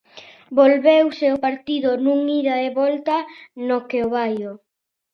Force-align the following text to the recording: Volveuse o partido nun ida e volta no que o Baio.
Volveuse 0.59 1.27
o 1.35 1.41
partido 1.45 1.89
nun 2.03 2.21
ida 2.39 2.55
e 2.65 2.69
volta 2.81 3.17
no 3.67 3.77
que 3.89 3.97
o 4.05 4.11
Baio. 4.15 4.51